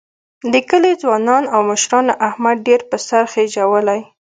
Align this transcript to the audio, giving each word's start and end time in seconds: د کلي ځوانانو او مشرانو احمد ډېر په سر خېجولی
د 0.51 0.53
کلي 0.69 0.93
ځوانانو 1.01 1.47
او 1.55 1.59
مشرانو 1.71 2.13
احمد 2.27 2.57
ډېر 2.67 2.81
په 2.89 2.97
سر 3.07 3.23
خېجولی 3.33 4.01